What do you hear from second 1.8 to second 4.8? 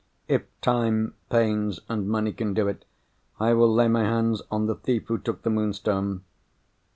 and money can do it, I will lay my hand on the